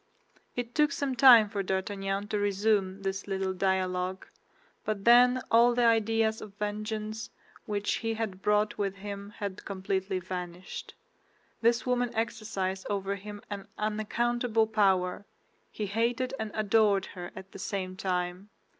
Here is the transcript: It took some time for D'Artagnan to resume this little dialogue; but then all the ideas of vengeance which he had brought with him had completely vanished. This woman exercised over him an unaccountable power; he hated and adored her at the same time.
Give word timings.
It 0.55 0.73
took 0.73 0.91
some 0.91 1.15
time 1.15 1.47
for 1.47 1.61
D'Artagnan 1.61 2.27
to 2.29 2.39
resume 2.39 3.03
this 3.03 3.27
little 3.27 3.53
dialogue; 3.53 4.25
but 4.83 5.05
then 5.05 5.39
all 5.51 5.75
the 5.75 5.85
ideas 5.85 6.41
of 6.41 6.55
vengeance 6.55 7.29
which 7.67 7.97
he 7.97 8.15
had 8.15 8.41
brought 8.41 8.79
with 8.79 8.95
him 8.95 9.29
had 9.37 9.63
completely 9.63 10.17
vanished. 10.17 10.95
This 11.61 11.85
woman 11.85 12.09
exercised 12.15 12.87
over 12.89 13.13
him 13.13 13.43
an 13.51 13.67
unaccountable 13.77 14.65
power; 14.65 15.23
he 15.71 15.85
hated 15.85 16.33
and 16.39 16.49
adored 16.55 17.05
her 17.13 17.29
at 17.35 17.51
the 17.51 17.59
same 17.59 17.95
time. 17.95 18.49